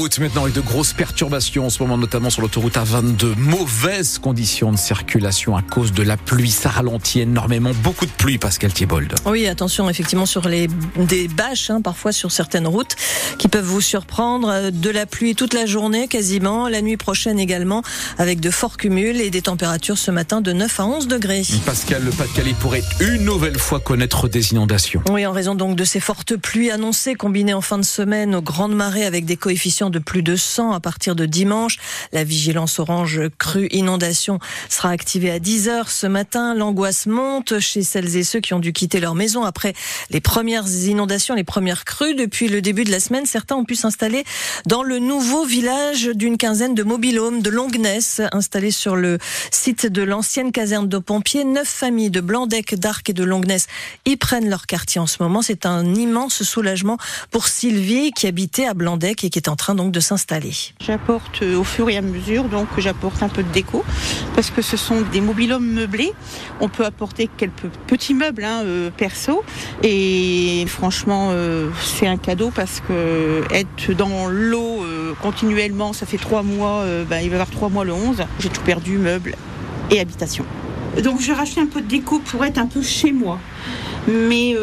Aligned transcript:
routes 0.00 0.18
maintenant 0.18 0.44
avec 0.44 0.54
de 0.54 0.62
grosses 0.62 0.94
perturbations 0.94 1.66
en 1.66 1.68
ce 1.68 1.82
moment, 1.82 1.98
notamment 1.98 2.30
sur 2.30 2.40
l'autoroute 2.40 2.76
A22. 2.76 3.36
Mauvaises 3.36 4.18
conditions 4.18 4.72
de 4.72 4.78
circulation 4.78 5.56
à 5.56 5.60
cause 5.62 5.92
de 5.92 6.02
la 6.02 6.16
pluie. 6.16 6.50
Ça 6.50 6.70
ralentit 6.70 7.20
énormément. 7.20 7.72
Beaucoup 7.82 8.06
de 8.06 8.10
pluie, 8.10 8.38
Pascal 8.38 8.72
Thiebold. 8.72 9.14
Oui, 9.26 9.46
attention 9.46 9.90
effectivement 9.90 10.24
sur 10.24 10.48
les 10.48 10.68
des 10.96 11.28
bâches, 11.28 11.68
hein, 11.68 11.82
parfois 11.82 12.12
sur 12.12 12.32
certaines 12.32 12.66
routes, 12.66 12.96
qui 13.36 13.48
peuvent 13.48 13.66
vous 13.66 13.82
surprendre. 13.82 14.70
De 14.70 14.88
la 14.88 15.04
pluie 15.04 15.34
toute 15.34 15.52
la 15.52 15.66
journée 15.66 16.08
quasiment, 16.08 16.66
la 16.68 16.80
nuit 16.80 16.96
prochaine 16.96 17.38
également, 17.38 17.82
avec 18.16 18.40
de 18.40 18.50
forts 18.50 18.78
cumuls 18.78 19.20
et 19.20 19.28
des 19.28 19.42
températures 19.42 19.98
ce 19.98 20.10
matin 20.10 20.40
de 20.40 20.52
9 20.54 20.80
à 20.80 20.86
11 20.86 21.08
degrés. 21.08 21.42
Pascal, 21.66 22.04
le 22.04 22.10
Pas-de-Calais 22.10 22.54
pourrait 22.58 22.84
une 23.00 23.26
nouvelle 23.26 23.58
fois 23.58 23.80
connaître 23.80 24.28
des 24.28 24.52
inondations. 24.52 25.02
Oui, 25.10 25.26
en 25.26 25.32
raison 25.32 25.54
donc 25.54 25.76
de 25.76 25.84
ces 25.84 26.00
fortes 26.00 26.36
pluies 26.36 26.70
annoncées 26.70 27.16
combinées 27.16 27.52
en 27.52 27.60
fin 27.60 27.76
de 27.76 27.84
semaine 27.84 28.34
aux 28.34 28.42
grandes 28.42 28.74
marées 28.74 29.04
avec 29.04 29.26
des 29.26 29.36
coefficients 29.36 29.89
de 29.90 29.98
plus 29.98 30.22
de 30.22 30.36
100 30.36 30.72
à 30.72 30.80
partir 30.80 31.14
de 31.14 31.26
dimanche. 31.26 31.78
La 32.12 32.24
vigilance 32.24 32.78
orange 32.78 33.20
crue 33.38 33.68
inondation 33.70 34.38
sera 34.68 34.90
activée 34.90 35.30
à 35.30 35.38
10 35.38 35.68
heures 35.68 35.90
ce 35.90 36.06
matin. 36.06 36.54
L'angoisse 36.54 37.06
monte 37.06 37.58
chez 37.58 37.82
celles 37.82 38.16
et 38.16 38.24
ceux 38.24 38.40
qui 38.40 38.54
ont 38.54 38.60
dû 38.60 38.72
quitter 38.72 39.00
leur 39.00 39.14
maison 39.14 39.44
après 39.44 39.74
les 40.10 40.20
premières 40.20 40.68
inondations, 40.68 41.34
les 41.34 41.44
premières 41.44 41.84
crues. 41.84 42.14
Depuis 42.14 42.48
le 42.48 42.62
début 42.62 42.84
de 42.84 42.90
la 42.90 43.00
semaine, 43.00 43.26
certains 43.26 43.56
ont 43.56 43.64
pu 43.64 43.74
s'installer 43.74 44.24
dans 44.66 44.82
le 44.82 44.98
nouveau 44.98 45.44
village 45.44 46.06
d'une 46.14 46.36
quinzaine 46.36 46.74
de 46.74 46.82
mobilhomes 46.82 47.42
de 47.42 47.50
Longness 47.50 48.20
installés 48.32 48.70
sur 48.70 48.96
le 48.96 49.18
site 49.50 49.86
de 49.86 50.02
l'ancienne 50.02 50.52
caserne 50.52 50.88
de 50.88 50.98
pompiers. 50.98 51.44
Neuf 51.44 51.68
familles 51.68 52.10
de 52.10 52.20
Blandec, 52.20 52.74
d'Arc 52.74 53.10
et 53.10 53.12
de 53.12 53.24
Longness 53.24 53.66
y 54.06 54.16
prennent 54.16 54.48
leur 54.48 54.66
quartier 54.66 55.00
en 55.00 55.06
ce 55.06 55.22
moment. 55.22 55.42
C'est 55.42 55.66
un 55.66 55.94
immense 55.94 56.42
soulagement 56.42 56.98
pour 57.30 57.46
Sylvie 57.46 58.12
qui 58.12 58.26
habitait 58.26 58.66
à 58.66 58.74
Blandec 58.74 59.24
et 59.24 59.30
qui 59.30 59.38
est 59.38 59.48
en 59.48 59.56
train 59.56 59.74
de 59.88 60.00
s'installer. 60.00 60.52
J'apporte 60.84 61.42
euh, 61.42 61.56
au 61.56 61.64
fur 61.64 61.88
et 61.88 61.96
à 61.96 62.02
mesure, 62.02 62.44
donc 62.44 62.68
j'apporte 62.78 63.22
un 63.22 63.28
peu 63.28 63.42
de 63.42 63.48
déco 63.50 63.84
parce 64.34 64.50
que 64.50 64.62
ce 64.62 64.76
sont 64.76 65.00
des 65.12 65.20
mobilhomes 65.20 65.66
meublés. 65.66 66.12
On 66.60 66.68
peut 66.68 66.84
apporter 66.84 67.28
quelques 67.36 67.68
petits 67.86 68.14
meubles 68.14 68.44
hein, 68.44 68.62
euh, 68.64 68.90
perso 68.90 69.42
et 69.82 70.64
franchement 70.68 71.30
euh, 71.32 71.70
c'est 71.82 72.06
un 72.06 72.16
cadeau 72.16 72.50
parce 72.54 72.80
que 72.80 73.42
être 73.50 73.92
dans 73.92 74.28
l'eau 74.28 74.84
continuellement, 75.22 75.92
ça 75.92 76.06
fait 76.06 76.18
trois 76.18 76.42
mois, 76.42 76.84
ben, 77.08 77.20
il 77.20 77.30
va 77.30 77.36
y 77.36 77.40
avoir 77.40 77.50
trois 77.50 77.68
mois 77.68 77.84
le 77.84 77.92
11. 77.92 78.22
J'ai 78.38 78.48
tout 78.48 78.62
perdu, 78.62 78.98
meubles 78.98 79.36
et 79.90 80.00
habitation. 80.00 80.44
Donc 81.02 81.20
j'ai 81.20 81.32
racheté 81.32 81.60
un 81.60 81.66
peu 81.66 81.80
de 81.80 81.86
déco 81.86 82.18
pour 82.18 82.44
être 82.44 82.58
un 82.58 82.66
peu 82.66 82.82
chez 82.82 83.12
moi 83.12 83.38
mais 84.08 84.56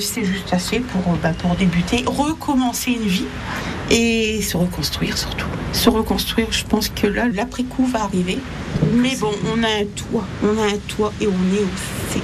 c'est 0.00 0.24
juste 0.24 0.52
assez 0.52 0.82
bah, 1.22 1.32
pour 1.38 1.54
débuter, 1.54 2.04
recommencer 2.06 2.92
une 2.92 3.06
vie 3.06 3.26
et 3.90 4.40
se 4.42 4.56
reconstruire 4.56 5.18
surtout. 5.18 5.46
Se 5.72 5.90
reconstruire, 5.90 6.52
je 6.52 6.64
pense 6.64 6.88
que 6.88 7.06
là, 7.06 7.26
l'après-coup 7.28 7.86
va 7.86 8.04
arriver. 8.04 8.38
Mais 8.94 9.16
bon, 9.16 9.32
on 9.52 9.62
a 9.62 9.68
un 9.68 9.84
toit, 9.84 10.24
on 10.42 10.58
a 10.58 10.66
un 10.66 10.78
toit 10.88 11.12
et 11.20 11.26
on 11.26 11.54
est 11.54 11.60
au 11.60 12.12
sec. 12.12 12.22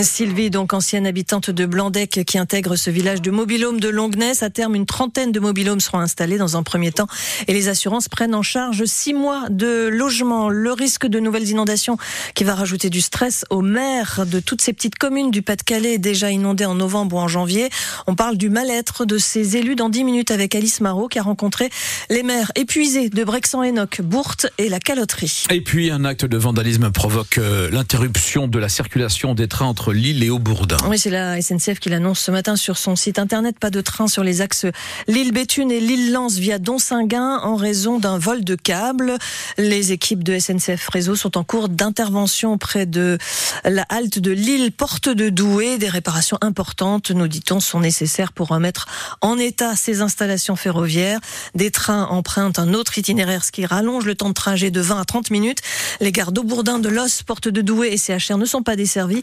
Sylvie, 0.00 0.50
donc 0.50 0.72
ancienne 0.72 1.06
habitante 1.06 1.50
de 1.50 1.66
Blandec, 1.66 2.24
qui 2.26 2.38
intègre 2.38 2.76
ce 2.76 2.90
village 2.90 3.20
de 3.20 3.30
mobilhome 3.30 3.78
de 3.78 3.88
Longness. 3.88 4.42
À 4.42 4.50
terme, 4.50 4.74
une 4.74 4.86
trentaine 4.86 5.32
de 5.32 5.38
mobilhomes 5.38 5.80
seront 5.80 5.98
installés 5.98 6.38
dans 6.38 6.56
un 6.56 6.62
premier 6.62 6.90
temps 6.90 7.06
et 7.46 7.52
les 7.52 7.68
assurances 7.68 8.08
prennent 8.08 8.34
en 8.34 8.42
charge 8.42 8.84
six 8.86 9.14
mois 9.14 9.44
de 9.50 9.88
logement. 9.88 10.48
Le 10.48 10.72
risque 10.72 11.06
de 11.06 11.20
nouvelles 11.20 11.48
inondations 11.48 11.98
qui 12.34 12.42
va 12.42 12.54
rajouter 12.54 12.90
du 12.90 13.00
stress 13.00 13.44
aux 13.50 13.60
maires 13.60 14.24
de 14.26 14.40
toutes 14.40 14.60
ces 14.60 14.72
petites 14.72 14.96
communes 14.96 15.30
du 15.30 15.42
Pas-de-Calais 15.42 15.98
déjà 15.98 16.30
inondées 16.30 16.64
en 16.64 16.74
novembre 16.74 17.16
ou 17.16 17.18
en 17.20 17.28
janvier. 17.28 17.68
On 18.06 18.14
parle 18.14 18.36
du 18.36 18.50
mal-être 18.50 19.04
de 19.04 19.18
ces 19.18 19.56
élus 19.56 19.76
dans 19.76 19.88
dix 19.88 20.04
minutes 20.04 20.30
avec 20.30 20.54
Alice 20.54 20.80
Marot 20.80 21.08
qui 21.08 21.18
a 21.18 21.22
rencontré 21.22 21.70
les 22.10 22.22
maires 22.22 22.50
épuisés 22.56 23.08
de 23.08 23.24
Brexan-Enoch, 23.24 24.00
Bourte 24.02 24.46
et 24.58 24.68
la 24.68 24.80
Caloterie. 24.80 25.44
Et 25.50 25.60
puis, 25.60 25.90
un 25.90 26.04
acte 26.04 26.24
de 26.24 26.36
vandalisme 26.36 26.90
provoque 26.90 27.38
euh, 27.38 27.70
l'interruption 27.70 28.48
de 28.48 28.58
la 28.58 28.68
circulation 28.68 29.34
des 29.34 29.48
trains 29.48 29.68
Lille 29.90 30.22
et 30.22 30.30
Aubourdin. 30.30 30.76
Oui, 30.88 30.98
c'est 30.98 31.10
la 31.10 31.40
SNCF 31.42 31.80
qui 31.80 31.88
l'annonce 31.88 32.20
ce 32.20 32.30
matin 32.30 32.54
sur 32.54 32.78
son 32.78 32.94
site 32.94 33.18
internet. 33.18 33.58
Pas 33.58 33.70
de 33.70 33.80
train 33.80 34.06
sur 34.06 34.22
les 34.22 34.40
axes 34.40 34.66
Lille-Béthune 35.08 35.72
et 35.72 35.80
Lille-Lens 35.80 36.36
via 36.36 36.58
Donsinguin 36.58 37.38
en 37.42 37.56
raison 37.56 37.98
d'un 37.98 38.18
vol 38.18 38.44
de 38.44 38.54
câbles. 38.54 39.16
Les 39.58 39.92
équipes 39.92 40.22
de 40.22 40.38
SNCF 40.38 40.88
Réseau 40.88 41.16
sont 41.16 41.36
en 41.36 41.42
cours 41.42 41.68
d'intervention 41.68 42.58
près 42.58 42.86
de 42.86 43.18
la 43.64 43.82
halte 43.88 44.18
de 44.20 44.30
Lille, 44.30 44.70
porte 44.70 45.08
de 45.08 45.28
Douai. 45.30 45.78
Des 45.78 45.88
réparations 45.88 46.38
importantes, 46.42 47.10
nous 47.10 47.26
dit-on, 47.26 47.58
sont 47.58 47.80
nécessaires 47.80 48.32
pour 48.32 48.48
remettre 48.48 48.86
en 49.20 49.38
état 49.38 49.74
ces 49.74 50.02
installations 50.02 50.54
ferroviaires. 50.54 51.20
Des 51.54 51.70
trains 51.70 52.04
empruntent 52.06 52.58
un 52.58 52.74
autre 52.74 52.98
itinéraire, 52.98 53.44
ce 53.44 53.50
qui 53.50 53.66
rallonge 53.66 54.04
le 54.04 54.14
temps 54.14 54.28
de 54.28 54.34
trajet 54.34 54.70
de 54.70 54.80
20 54.80 55.00
à 55.00 55.04
30 55.04 55.30
minutes. 55.30 55.60
Les 56.00 56.12
gares 56.12 56.32
d'Aubourdin, 56.32 56.78
de 56.78 56.88
Los, 56.88 57.22
porte 57.26 57.48
de 57.48 57.62
Douai 57.62 57.92
et 57.92 57.96
CHR 57.96 58.36
ne 58.36 58.44
sont 58.44 58.62
pas 58.62 58.76
desservies 58.76 59.22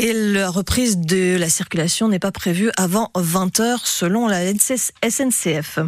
la 0.00 0.48
reprise 0.48 0.96
de 0.98 1.36
la 1.36 1.50
circulation 1.50 2.08
n'est 2.08 2.18
pas 2.18 2.32
prévue 2.32 2.70
avant 2.76 3.10
20 3.14 3.60
heures 3.60 3.86
selon 3.86 4.28
la 4.28 4.40
SNCF. 4.50 5.78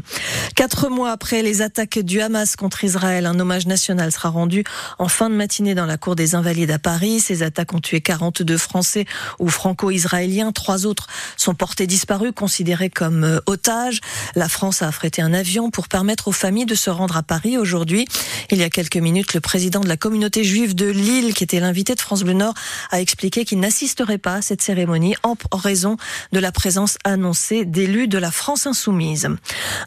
Quatre 0.54 0.90
mois 0.90 1.12
après 1.12 1.42
les 1.42 1.62
attaques 1.62 1.98
du 1.98 2.20
Hamas 2.20 2.56
contre 2.56 2.84
Israël, 2.84 3.24
un 3.24 3.40
hommage 3.40 3.66
national 3.66 4.12
sera 4.12 4.28
rendu 4.28 4.64
en 4.98 5.08
fin 5.08 5.30
de 5.30 5.34
matinée 5.34 5.74
dans 5.74 5.86
la 5.86 5.96
cour 5.96 6.14
des 6.14 6.34
Invalides 6.34 6.70
à 6.70 6.78
Paris. 6.78 7.20
Ces 7.20 7.42
attaques 7.42 7.72
ont 7.72 7.80
tué 7.80 8.02
42 8.02 8.58
Français 8.58 9.06
ou 9.38 9.48
franco-israéliens. 9.48 10.52
Trois 10.52 10.84
autres 10.84 11.06
sont 11.38 11.54
portés 11.54 11.86
disparus, 11.86 12.32
considérés 12.34 12.90
comme 12.90 13.24
euh, 13.24 13.40
otages. 13.46 14.00
La 14.34 14.48
France 14.48 14.82
a 14.82 14.88
affrété 14.88 15.22
un 15.22 15.32
avion 15.32 15.70
pour 15.70 15.88
permettre 15.88 16.28
aux 16.28 16.32
familles 16.32 16.66
de 16.66 16.74
se 16.74 16.90
rendre 16.90 17.16
à 17.16 17.22
Paris 17.22 17.56
aujourd'hui. 17.56 18.06
Il 18.50 18.58
y 18.58 18.62
a 18.62 18.70
quelques 18.70 18.96
minutes, 18.96 19.32
le 19.32 19.40
président 19.40 19.80
de 19.80 19.88
la 19.88 19.96
communauté 19.96 20.44
juive 20.44 20.74
de 20.74 20.86
Lille, 20.86 21.32
qui 21.32 21.44
était 21.44 21.60
l'invité 21.60 21.94
de 21.94 22.00
France 22.00 22.24
Bleu 22.24 22.34
Nord, 22.34 22.54
a 22.90 23.00
expliqué 23.00 23.44
qu'il 23.44 23.58
n'assisterait 24.02 24.18
pas 24.18 24.42
cette 24.42 24.62
cérémonie 24.62 25.14
en 25.22 25.36
raison 25.52 25.96
de 26.32 26.40
la 26.40 26.50
présence 26.50 26.98
annoncée 27.04 27.64
d'élus 27.64 28.08
de 28.08 28.18
la 28.18 28.30
France 28.30 28.66
insoumise. 28.66 29.28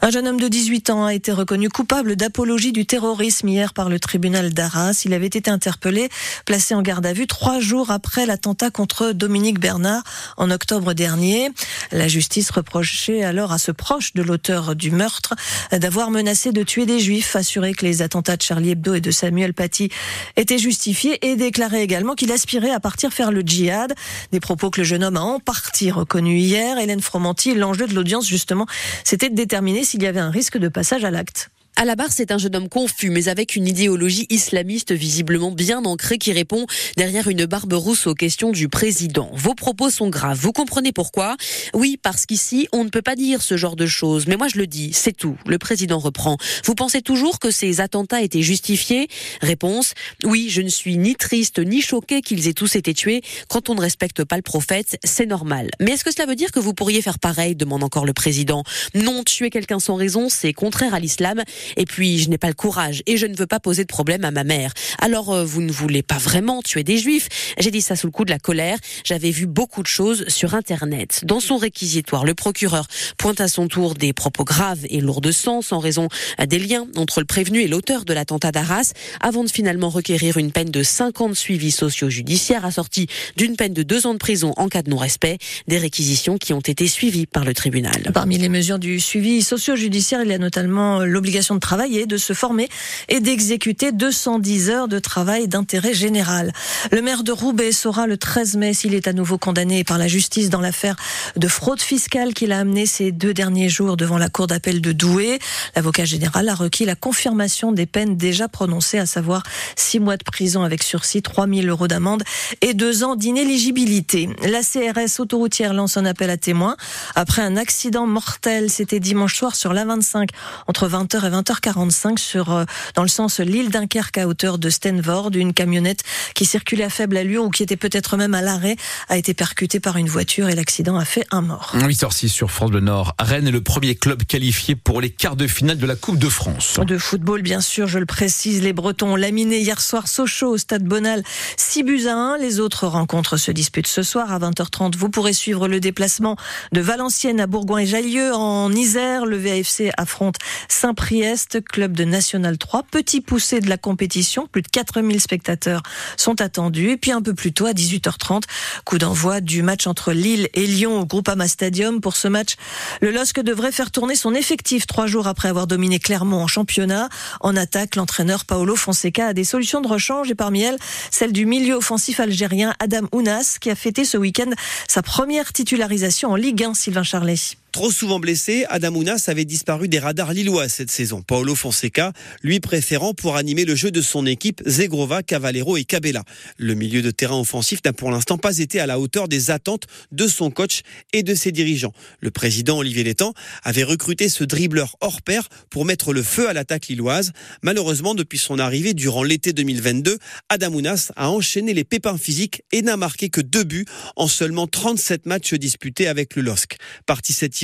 Un 0.00 0.10
jeune 0.10 0.26
homme 0.26 0.40
de 0.40 0.48
18 0.48 0.90
ans 0.90 1.04
a 1.04 1.14
été 1.14 1.32
reconnu 1.32 1.68
coupable 1.68 2.16
d'apologie 2.16 2.72
du 2.72 2.86
terrorisme 2.86 3.48
hier 3.48 3.74
par 3.74 3.88
le 3.88 4.00
tribunal 4.00 4.54
d'Arras. 4.54 5.02
Il 5.04 5.12
avait 5.12 5.26
été 5.26 5.50
interpellé, 5.50 6.08
placé 6.46 6.74
en 6.74 6.82
garde 6.82 7.04
à 7.04 7.12
vue 7.12 7.26
trois 7.26 7.60
jours 7.60 7.90
après 7.90 8.24
l'attentat 8.26 8.70
contre 8.70 9.12
Dominique 9.12 9.60
Bernard 9.60 10.02
en 10.36 10.50
octobre 10.50 10.94
dernier. 10.94 11.50
La 11.92 12.08
justice 12.08 12.50
reprochait 12.50 13.22
alors 13.22 13.52
à 13.52 13.58
ce 13.58 13.70
proche 13.70 14.14
de 14.14 14.22
l'auteur 14.22 14.74
du 14.76 14.90
meurtre 14.90 15.34
d'avoir 15.72 16.10
menacé 16.10 16.52
de 16.52 16.62
tuer 16.62 16.86
des 16.86 17.00
juifs, 17.00 17.36
assuré 17.36 17.74
que 17.74 17.84
les 17.84 18.00
attentats 18.00 18.36
de 18.36 18.42
Charlie 18.42 18.70
Hebdo 18.70 18.94
et 18.94 19.00
de 19.00 19.10
Samuel 19.10 19.52
Paty 19.52 19.90
étaient 20.36 20.58
justifiés 20.58 21.18
et 21.26 21.36
déclaré 21.36 21.82
également 21.82 22.14
qu'il 22.14 22.32
aspirait 22.32 22.70
à 22.70 22.80
partir 22.80 23.12
faire 23.12 23.30
le 23.30 23.42
djihad. 23.42 23.94
Des 24.32 24.40
propos 24.40 24.70
que 24.70 24.80
le 24.80 24.84
jeune 24.84 25.04
homme 25.04 25.16
a 25.16 25.22
en 25.22 25.40
partie 25.40 25.90
reconnus 25.90 26.40
hier. 26.42 26.78
Hélène 26.78 27.00
Fromanti, 27.00 27.54
l'enjeu 27.54 27.86
de 27.86 27.94
l'audience, 27.94 28.26
justement, 28.26 28.66
c'était 29.04 29.30
de 29.30 29.34
déterminer 29.34 29.84
s'il 29.84 30.02
y 30.02 30.06
avait 30.06 30.20
un 30.20 30.30
risque 30.30 30.58
de 30.58 30.68
passage 30.68 31.04
à 31.04 31.10
l'acte. 31.10 31.50
À 31.78 31.84
la 31.84 31.94
barre, 31.94 32.10
c'est 32.10 32.30
un 32.30 32.38
jeune 32.38 32.56
homme 32.56 32.70
confus, 32.70 33.10
mais 33.10 33.28
avec 33.28 33.54
une 33.54 33.68
idéologie 33.68 34.26
islamiste 34.30 34.92
visiblement 34.92 35.50
bien 35.50 35.84
ancrée 35.84 36.16
qui 36.16 36.32
répond 36.32 36.64
derrière 36.96 37.28
une 37.28 37.44
barbe 37.44 37.74
rousse 37.74 38.06
aux 38.06 38.14
questions 38.14 38.50
du 38.50 38.70
président. 38.70 39.30
Vos 39.34 39.54
propos 39.54 39.90
sont 39.90 40.08
graves. 40.08 40.38
Vous 40.40 40.52
comprenez 40.52 40.92
pourquoi? 40.92 41.36
Oui, 41.74 41.98
parce 42.02 42.24
qu'ici, 42.24 42.66
on 42.72 42.82
ne 42.82 42.88
peut 42.88 43.02
pas 43.02 43.14
dire 43.14 43.42
ce 43.42 43.58
genre 43.58 43.76
de 43.76 43.84
choses. 43.84 44.26
Mais 44.26 44.38
moi, 44.38 44.48
je 44.48 44.56
le 44.56 44.66
dis, 44.66 44.94
c'est 44.94 45.14
tout. 45.14 45.36
Le 45.44 45.58
président 45.58 45.98
reprend. 45.98 46.38
Vous 46.64 46.74
pensez 46.74 47.02
toujours 47.02 47.38
que 47.38 47.50
ces 47.50 47.82
attentats 47.82 48.22
étaient 48.22 48.40
justifiés? 48.40 49.08
Réponse 49.42 49.92
Oui, 50.24 50.48
je 50.48 50.62
ne 50.62 50.70
suis 50.70 50.96
ni 50.96 51.14
triste 51.14 51.58
ni 51.58 51.82
choqué 51.82 52.22
qu'ils 52.22 52.48
aient 52.48 52.54
tous 52.54 52.74
été 52.76 52.94
tués. 52.94 53.20
Quand 53.50 53.68
on 53.68 53.74
ne 53.74 53.82
respecte 53.82 54.24
pas 54.24 54.36
le 54.36 54.42
prophète, 54.42 54.98
c'est 55.04 55.26
normal. 55.26 55.68
Mais 55.78 55.90
est-ce 55.90 56.04
que 56.04 56.12
cela 56.12 56.24
veut 56.24 56.36
dire 56.36 56.52
que 56.52 56.58
vous 56.58 56.72
pourriez 56.72 57.02
faire 57.02 57.18
pareil? 57.18 57.54
demande 57.54 57.84
encore 57.84 58.06
le 58.06 58.14
président. 58.14 58.62
Non, 58.94 59.24
tuer 59.24 59.50
quelqu'un 59.50 59.78
sans 59.78 59.96
raison, 59.96 60.30
c'est 60.30 60.54
contraire 60.54 60.94
à 60.94 61.00
l'islam. 61.00 61.42
Et 61.76 61.84
puis, 61.84 62.18
je 62.18 62.28
n'ai 62.28 62.38
pas 62.38 62.48
le 62.48 62.54
courage 62.54 63.02
et 63.06 63.16
je 63.16 63.26
ne 63.26 63.36
veux 63.36 63.46
pas 63.46 63.60
poser 63.60 63.82
de 63.82 63.88
problème 63.88 64.24
à 64.24 64.30
ma 64.30 64.44
mère. 64.44 64.72
Alors, 65.00 65.32
euh, 65.32 65.44
vous 65.44 65.62
ne 65.62 65.72
voulez 65.72 66.02
pas 66.02 66.18
vraiment 66.18 66.62
tuer 66.62 66.84
des 66.84 66.98
juifs 66.98 67.28
J'ai 67.58 67.70
dit 67.70 67.80
ça 67.80 67.96
sous 67.96 68.06
le 68.06 68.12
coup 68.12 68.24
de 68.24 68.30
la 68.30 68.38
colère. 68.38 68.78
J'avais 69.04 69.30
vu 69.30 69.46
beaucoup 69.46 69.82
de 69.82 69.88
choses 69.88 70.26
sur 70.28 70.54
Internet. 70.54 71.20
Dans 71.24 71.40
son 71.40 71.56
réquisitoire, 71.56 72.24
le 72.24 72.34
procureur 72.34 72.86
pointe 73.18 73.40
à 73.40 73.48
son 73.48 73.68
tour 73.68 73.94
des 73.94 74.12
propos 74.12 74.44
graves 74.44 74.86
et 74.88 75.00
lourds 75.00 75.20
de 75.20 75.32
sens 75.32 75.72
en 75.72 75.78
raison 75.78 76.08
des 76.46 76.58
liens 76.58 76.86
entre 76.96 77.20
le 77.20 77.26
prévenu 77.26 77.60
et 77.60 77.68
l'auteur 77.68 78.04
de 78.04 78.12
l'attentat 78.12 78.52
d'Arras, 78.52 78.92
avant 79.20 79.44
de 79.44 79.50
finalement 79.50 79.88
requérir 79.88 80.36
une 80.36 80.52
peine 80.52 80.70
de 80.70 80.82
5 80.82 81.20
ans 81.20 81.28
de 81.28 81.34
suivi 81.34 81.70
socio-judiciaire 81.70 82.64
assortie 82.64 83.06
d'une 83.36 83.56
peine 83.56 83.74
de 83.74 83.82
2 83.82 84.06
ans 84.06 84.14
de 84.14 84.18
prison 84.18 84.52
en 84.56 84.68
cas 84.68 84.82
de 84.82 84.90
non-respect, 84.90 85.38
des 85.68 85.78
réquisitions 85.78 86.38
qui 86.38 86.52
ont 86.52 86.60
été 86.60 86.86
suivies 86.86 87.26
par 87.26 87.44
le 87.44 87.54
tribunal. 87.54 88.10
Parmi 88.12 88.38
les 88.38 88.48
mesures 88.48 88.78
du 88.78 89.00
suivi 89.00 89.42
socio-judiciaire, 89.42 90.22
il 90.22 90.30
y 90.30 90.34
a 90.34 90.38
notamment 90.38 91.00
l'obligation 91.00 91.55
de 91.56 91.60
travailler, 91.60 92.06
de 92.06 92.16
se 92.16 92.32
former 92.32 92.68
et 93.08 93.20
d'exécuter 93.20 93.92
210 93.92 94.70
heures 94.70 94.88
de 94.88 94.98
travail 94.98 95.48
d'intérêt 95.48 95.94
général. 95.94 96.52
Le 96.92 97.02
maire 97.02 97.24
de 97.24 97.32
Roubaix 97.32 97.72
saura 97.72 98.06
le 98.06 98.16
13 98.16 98.56
mai 98.56 98.74
s'il 98.74 98.94
est 98.94 99.08
à 99.08 99.12
nouveau 99.12 99.38
condamné 99.38 99.84
par 99.84 99.98
la 99.98 100.08
justice 100.08 100.50
dans 100.50 100.60
l'affaire 100.60 100.96
de 101.36 101.48
fraude 101.48 101.80
fiscale 101.80 102.34
qu'il 102.34 102.52
a 102.52 102.60
amené 102.60 102.86
ces 102.86 103.12
deux 103.12 103.34
derniers 103.34 103.68
jours 103.68 103.96
devant 103.96 104.18
la 104.18 104.28
cour 104.28 104.46
d'appel 104.46 104.80
de 104.80 104.92
Douai. 104.92 105.38
L'avocat 105.74 106.04
général 106.04 106.48
a 106.48 106.54
requis 106.54 106.84
la 106.84 106.94
confirmation 106.94 107.72
des 107.72 107.86
peines 107.86 108.16
déjà 108.16 108.48
prononcées, 108.48 108.98
à 108.98 109.06
savoir 109.06 109.42
six 109.76 109.98
mois 109.98 110.16
de 110.16 110.24
prison 110.24 110.62
avec 110.62 110.82
sursis, 110.82 111.22
3 111.22 111.46
000 111.46 111.66
euros 111.66 111.88
d'amende 111.88 112.22
et 112.60 112.74
deux 112.74 113.04
ans 113.04 113.16
d'inéligibilité. 113.16 114.28
La 114.42 114.60
CRS 114.62 115.20
autoroutière 115.20 115.74
lance 115.74 115.96
un 115.96 116.04
appel 116.04 116.30
à 116.30 116.36
témoins 116.36 116.76
après 117.14 117.42
un 117.42 117.56
accident 117.56 118.06
mortel. 118.06 118.70
C'était 118.70 119.00
dimanche 119.00 119.36
soir 119.36 119.54
sur 119.54 119.72
l'A25 119.72 120.28
entre 120.66 120.88
20h 120.88 121.26
et 121.26 121.30
20h45 121.46 122.18
sur, 122.18 122.52
euh, 122.52 122.64
dans 122.94 123.02
le 123.02 123.08
sens 123.08 123.40
l'île 123.40 123.70
Dunkerque 123.70 124.18
à 124.18 124.26
hauteur 124.26 124.58
de 124.58 124.70
Stenvord. 124.70 125.30
Une 125.34 125.52
camionnette 125.52 126.02
qui 126.34 126.44
circulait 126.44 126.84
à 126.84 126.90
faible 126.90 127.16
allure 127.16 127.44
ou 127.44 127.50
qui 127.50 127.62
était 127.62 127.76
peut-être 127.76 128.16
même 128.16 128.34
à 128.34 128.42
l'arrêt 128.42 128.76
a 129.08 129.16
été 129.16 129.34
percutée 129.34 129.80
par 129.80 129.96
une 129.96 130.08
voiture 130.08 130.48
et 130.48 130.54
l'accident 130.54 130.96
a 130.96 131.04
fait 131.04 131.26
un 131.30 131.42
mort. 131.42 131.72
8h06 131.74 132.28
sur 132.28 132.50
France 132.50 132.70
Bleu 132.70 132.80
Nord. 132.80 133.14
Rennes 133.18 133.48
est 133.48 133.52
le 133.52 133.60
premier 133.60 133.94
club 133.94 134.24
qualifié 134.24 134.76
pour 134.76 135.00
les 135.00 135.10
quarts 135.10 135.36
de 135.36 135.46
finale 135.46 135.78
de 135.78 135.86
la 135.86 135.96
Coupe 135.96 136.18
de 136.18 136.28
France. 136.28 136.78
De 136.84 136.98
football, 136.98 137.42
bien 137.42 137.60
sûr, 137.60 137.86
je 137.86 137.98
le 137.98 138.06
précise, 138.06 138.62
les 138.62 138.72
Bretons 138.72 139.12
ont 139.12 139.16
laminé 139.16 139.58
hier 139.58 139.80
soir 139.80 140.08
Sochaux 140.08 140.50
au 140.50 140.58
stade 140.58 140.84
Bonal 140.84 141.22
6 141.56 141.82
buts 141.82 142.06
à 142.06 142.14
1. 142.14 142.38
Les 142.38 142.60
autres 142.60 142.86
rencontres 142.86 143.36
se 143.36 143.50
disputent 143.50 143.86
ce 143.86 144.02
soir 144.02 144.32
à 144.32 144.38
20h30. 144.38 144.96
Vous 144.96 145.08
pourrez 145.08 145.32
suivre 145.32 145.68
le 145.68 145.80
déplacement 145.80 146.36
de 146.72 146.80
Valenciennes 146.80 147.40
à 147.40 147.46
Bourgoin 147.46 147.80
et 147.80 147.86
Jallieu 147.86 148.34
en 148.34 148.72
Isère. 148.72 149.26
Le 149.26 149.36
VAFC 149.36 149.90
affronte 149.96 150.36
Saint-Priest, 150.68 151.25
club 151.68 151.92
de 151.92 152.04
National 152.04 152.58
3. 152.58 152.84
Petit 152.84 153.20
poussé 153.20 153.60
de 153.60 153.68
la 153.68 153.76
compétition, 153.76 154.46
plus 154.46 154.62
de 154.62 154.68
4000 154.68 155.20
spectateurs 155.20 155.82
sont 156.16 156.40
attendus. 156.40 156.90
Et 156.90 156.96
puis 156.96 157.10
un 157.10 157.22
peu 157.22 157.34
plus 157.34 157.52
tôt, 157.52 157.66
à 157.66 157.72
18h30, 157.72 158.42
coup 158.84 158.98
d'envoi 158.98 159.40
du 159.40 159.62
match 159.62 159.86
entre 159.86 160.12
Lille 160.12 160.48
et 160.54 160.66
Lyon 160.66 161.00
au 161.00 161.06
Groupama 161.06 161.48
Stadium. 161.48 162.00
Pour 162.00 162.16
ce 162.16 162.28
match, 162.28 162.54
le 163.00 163.10
LOSC 163.10 163.40
devrait 163.40 163.72
faire 163.72 163.90
tourner 163.90 164.14
son 164.14 164.34
effectif 164.34 164.86
trois 164.86 165.06
jours 165.06 165.26
après 165.26 165.48
avoir 165.48 165.66
dominé 165.66 165.98
Clermont 165.98 166.42
en 166.42 166.46
championnat. 166.46 167.08
En 167.40 167.56
attaque, 167.56 167.96
l'entraîneur 167.96 168.44
Paolo 168.44 168.76
Fonseca 168.76 169.28
a 169.28 169.32
des 169.32 169.44
solutions 169.44 169.80
de 169.80 169.88
rechange 169.88 170.30
et 170.30 170.34
parmi 170.34 170.62
elles, 170.62 170.78
celle 171.10 171.32
du 171.32 171.46
milieu 171.46 171.74
offensif 171.74 172.20
algérien 172.20 172.74
Adam 172.78 173.08
Ounas 173.12 173.56
qui 173.60 173.70
a 173.70 173.74
fêté 173.74 174.04
ce 174.04 174.16
week-end 174.16 174.50
sa 174.88 175.02
première 175.02 175.52
titularisation 175.52 176.30
en 176.30 176.36
Ligue 176.36 176.62
1, 176.62 176.74
Sylvain 176.74 177.02
Charlet. 177.02 177.36
Trop 177.76 177.90
souvent 177.90 178.18
blessé, 178.18 178.64
Adam 178.70 178.94
Ounas 178.94 179.24
avait 179.26 179.44
disparu 179.44 179.86
des 179.86 179.98
radars 179.98 180.32
lillois 180.32 180.66
cette 180.66 180.90
saison. 180.90 181.20
Paolo 181.20 181.54
Fonseca, 181.54 182.14
lui 182.42 182.58
préférant 182.58 183.12
pour 183.12 183.36
animer 183.36 183.66
le 183.66 183.74
jeu 183.74 183.90
de 183.90 184.00
son 184.00 184.24
équipe 184.24 184.62
Zegrova, 184.64 185.22
Cavallero 185.22 185.76
et 185.76 185.84
Cabella. 185.84 186.24
Le 186.56 186.72
milieu 186.72 187.02
de 187.02 187.10
terrain 187.10 187.38
offensif 187.38 187.80
n'a 187.84 187.92
pour 187.92 188.10
l'instant 188.10 188.38
pas 188.38 188.56
été 188.60 188.80
à 188.80 188.86
la 188.86 188.98
hauteur 188.98 189.28
des 189.28 189.50
attentes 189.50 189.84
de 190.10 190.26
son 190.26 190.50
coach 190.50 190.80
et 191.12 191.22
de 191.22 191.34
ses 191.34 191.52
dirigeants. 191.52 191.92
Le 192.20 192.30
président 192.30 192.78
Olivier 192.78 193.04
Létang 193.04 193.34
avait 193.62 193.84
recruté 193.84 194.30
ce 194.30 194.42
dribbleur 194.42 194.96
hors 195.02 195.20
pair 195.20 195.46
pour 195.68 195.84
mettre 195.84 196.14
le 196.14 196.22
feu 196.22 196.48
à 196.48 196.54
l'attaque 196.54 196.86
lilloise. 196.86 197.32
Malheureusement, 197.60 198.14
depuis 198.14 198.38
son 198.38 198.58
arrivée 198.58 198.94
durant 198.94 199.22
l'été 199.22 199.52
2022, 199.52 200.18
Adam 200.48 200.72
Ounas 200.72 201.12
a 201.14 201.28
enchaîné 201.28 201.74
les 201.74 201.84
pépins 201.84 202.16
physiques 202.16 202.62
et 202.72 202.80
n'a 202.80 202.96
marqué 202.96 203.28
que 203.28 203.42
deux 203.42 203.64
buts 203.64 203.84
en 204.16 204.28
seulement 204.28 204.66
37 204.66 205.26
matchs 205.26 205.52
disputés 205.52 206.08
avec 206.08 206.36
le 206.36 206.40
LOSC. 206.40 206.78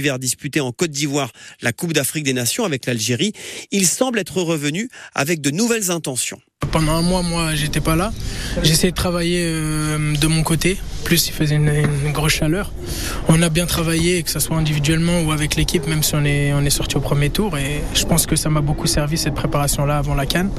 Hiver 0.02 0.18
disputé 0.18 0.60
en 0.60 0.72
Côte 0.72 0.90
d'Ivoire 0.90 1.30
la 1.60 1.72
Coupe 1.72 1.92
d'Afrique 1.92 2.24
des 2.24 2.32
Nations 2.32 2.64
avec 2.64 2.86
l'Algérie, 2.86 3.32
il 3.70 3.86
semble 3.86 4.18
être 4.18 4.42
revenu 4.42 4.88
avec 5.14 5.40
de 5.40 5.50
nouvelles 5.50 5.92
intentions. 5.92 6.40
Pendant 6.72 6.92
un 6.92 7.02
mois, 7.02 7.22
moi, 7.22 7.54
j'étais 7.54 7.80
pas 7.80 7.96
là. 7.96 8.12
J'essayais 8.62 8.92
de 8.92 8.96
travailler 8.96 9.44
euh, 9.44 10.16
de 10.16 10.26
mon 10.26 10.42
côté. 10.42 10.78
Plus, 11.04 11.28
il 11.28 11.32
faisait 11.32 11.56
une, 11.56 12.12
grosse 12.12 12.32
chaleur. 12.32 12.72
On 13.28 13.42
a 13.42 13.48
bien 13.48 13.66
travaillé, 13.66 14.22
que 14.22 14.30
ce 14.30 14.40
soit 14.40 14.56
individuellement 14.56 15.22
ou 15.22 15.32
avec 15.32 15.56
l'équipe, 15.56 15.86
même 15.86 16.02
si 16.02 16.14
on 16.14 16.24
est, 16.24 16.52
on 16.52 16.64
est 16.64 16.70
sorti 16.70 16.96
au 16.96 17.00
premier 17.00 17.30
tour. 17.30 17.58
Et 17.58 17.82
je 17.94 18.04
pense 18.04 18.26
que 18.26 18.36
ça 18.36 18.48
m'a 18.48 18.60
beaucoup 18.60 18.86
servi, 18.86 19.18
cette 19.18 19.34
préparation-là, 19.34 19.98
avant 19.98 20.14
la 20.14 20.26
canne. 20.26 20.50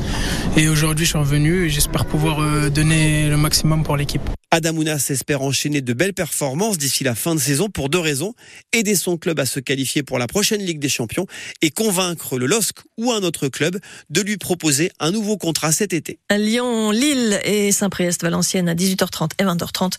Et 0.56 0.68
aujourd'hui, 0.68 1.06
je 1.06 1.12
suis 1.12 1.20
revenu 1.20 1.66
et 1.66 1.70
j'espère 1.70 2.06
pouvoir 2.06 2.42
euh, 2.42 2.70
donner 2.70 3.30
le 3.30 3.38
maximum 3.38 3.84
pour 3.84 3.98
l'équipe. 3.98 4.30
Adamounas 4.54 5.08
espère 5.10 5.42
enchaîner 5.42 5.82
de 5.82 5.94
belles 5.94 6.14
performances 6.14 6.78
d'ici 6.78 7.04
la 7.04 7.16
fin 7.16 7.34
de 7.34 7.40
saison 7.40 7.70
pour 7.70 7.90
deux 7.90 7.98
raisons. 7.98 8.36
Aider 8.72 8.94
son 8.94 9.18
club 9.18 9.40
à 9.40 9.48
se 9.48 9.60
qualifier 9.60 10.04
pour 10.04 10.20
la 10.20 10.28
prochaine 10.28 10.62
Ligue 10.62 10.78
des 10.78 10.90
Champions 10.90 11.26
et 11.64 11.72
convaincre 11.72 12.38
le 12.38 12.46
LOSC 12.46 12.76
ou 12.98 13.12
un 13.12 13.24
autre 13.24 13.48
club 13.48 13.80
de 14.12 14.22
lui 14.22 14.38
proposer 14.38 14.92
un 15.00 15.10
nouveau 15.10 15.38
contrat 15.38 15.72
cet 15.72 15.92
été. 15.92 16.20
Lyon, 16.30 16.92
Lille 16.92 17.40
et 17.44 17.72
Saint-Priest-Valenciennes 17.72 18.70
à 18.70 18.76
18h30 18.76 19.32
et 19.40 19.44
20h30. 19.44 19.94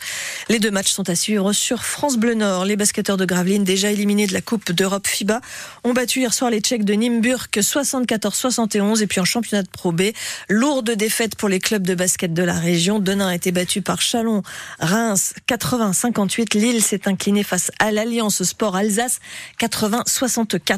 Les 0.49 0.61
deux 0.61 0.71
matchs 0.71 0.93
sont 0.93 1.11
à 1.11 1.17
suivre 1.17 1.53
sur 1.53 1.83
France 1.83 2.17
Bleu 2.17 2.35
Nord. 2.35 2.65
Les 2.65 2.77
basketteurs 2.77 3.17
de 3.17 3.25
Gravelines, 3.25 3.65
déjà 3.65 3.91
éliminés 3.91 4.29
de 4.29 4.35
la 4.35 4.41
Coupe 4.41 4.71
d'Europe 4.71 5.09
FIBA, 5.09 5.41
ont 5.83 5.95
battu 5.95 6.21
hier 6.21 6.33
soir 6.33 6.53
les 6.53 6.61
Tchèques 6.61 6.85
de 6.85 6.95
Nimburg 6.95 7.49
74-71 7.53 9.03
et 9.03 9.09
puis 9.09 9.19
en 9.19 9.25
championnat 9.25 9.65
de 9.65 9.69
Pro 9.69 9.91
B, 9.91 10.13
lourde 10.49 10.93
défaite 10.93 11.35
pour 11.35 11.49
les 11.49 11.59
clubs 11.59 11.85
de 11.85 11.97
basket 11.97 12.33
de 12.33 12.45
la 12.45 12.55
région. 12.55 13.01
Denain 13.01 13.27
a 13.27 13.35
été 13.35 13.51
battu 13.51 13.83
par 13.83 14.01
Chalon 14.01 14.44
Reims 14.81 15.35
80-58. 15.49 16.59
Lille 16.59 16.83
s'est 16.83 17.09
incliné 17.09 17.43
face 17.43 17.71
à 17.79 17.93
l'Alliance 17.93 18.43
Sport 18.43 18.77
Alsace 18.77 19.21
80-64. 19.61 20.73